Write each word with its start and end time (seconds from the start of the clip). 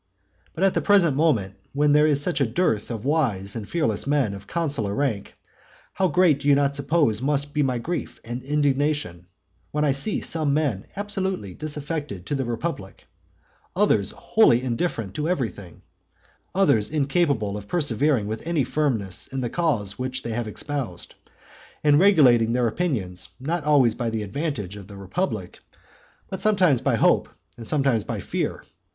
But 0.55 0.63
at 0.63 0.73
the 0.73 0.81
present 0.81 1.15
moment, 1.15 1.57
when 1.73 1.91
there 1.91 2.07
is 2.07 2.19
such 2.23 2.41
a 2.41 2.45
dearth 2.47 2.89
of 2.89 3.05
wise 3.05 3.55
and 3.55 3.69
fearless 3.69 4.07
men 4.07 4.33
of 4.33 4.47
consular 4.47 4.95
rank, 4.95 5.35
how 5.93 6.07
great 6.07 6.39
do 6.39 6.47
you 6.47 6.55
not 6.55 6.75
suppose 6.75 7.21
must 7.21 7.53
be 7.53 7.61
my 7.61 7.77
grief 7.77 8.19
and 8.25 8.41
indignation, 8.41 9.27
when 9.69 9.85
I 9.85 9.91
see 9.91 10.21
some 10.21 10.55
men 10.55 10.85
absolutely 10.95 11.53
disaffected 11.53 12.25
to 12.25 12.33
the 12.33 12.45
republic, 12.45 13.05
others 13.75 14.09
wholly 14.09 14.63
indifferent 14.63 15.13
to 15.13 15.29
everything, 15.29 15.83
others 16.55 16.89
incapable 16.89 17.55
of 17.55 17.67
persevering 17.67 18.25
with 18.25 18.47
any 18.47 18.63
firmness 18.63 19.27
in 19.27 19.41
the 19.41 19.51
cause 19.51 19.99
which 19.99 20.23
they 20.23 20.31
have 20.31 20.47
espoused; 20.47 21.13
and 21.83 21.99
regulating 21.99 22.53
their 22.53 22.65
opinions 22.67 23.29
not 23.39 23.65
always 23.65 23.93
by 23.93 24.09
the 24.09 24.23
advantage 24.23 24.77
of 24.77 24.87
the 24.87 24.97
republic, 24.97 25.59
but 26.27 26.41
sometimes 26.41 26.81
by 26.81 26.95
hope, 26.95 27.29
and 27.55 27.67
sometimes 27.67 28.03
by 28.03 28.19
fear. 28.19 28.63